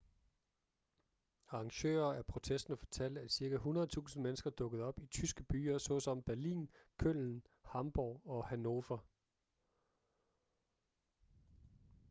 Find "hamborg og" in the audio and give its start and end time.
7.61-8.47